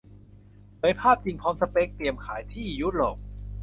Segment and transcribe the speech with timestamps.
[0.77, 3.17] เผยภาพจริงพร้อมสเปกเตรียมขายที่ยุโรป